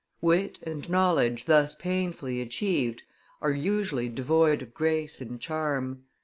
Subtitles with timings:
[0.19, 3.03] Wit and knowledge thus painfully achieved
[3.39, 6.05] are usually devoid of grace and charm.